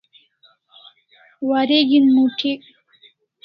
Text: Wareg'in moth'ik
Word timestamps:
Wareg'in 1.49 2.05
moth'ik 2.15 2.61